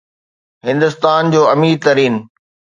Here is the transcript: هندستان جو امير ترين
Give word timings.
هندستان 0.67 1.23
جو 1.33 1.41
امير 1.53 1.77
ترين 1.83 2.15